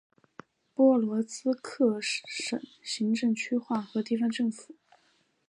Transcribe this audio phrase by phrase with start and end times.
[0.73, 2.27] 波罗兹克省
[2.81, 4.73] 行政区划和地方政府。